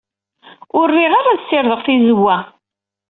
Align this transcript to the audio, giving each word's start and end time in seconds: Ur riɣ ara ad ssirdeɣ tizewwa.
Ur 0.77 0.87
riɣ 0.97 1.13
ara 1.19 1.29
ad 1.33 1.39
ssirdeɣ 1.41 1.79
tizewwa. 1.85 2.37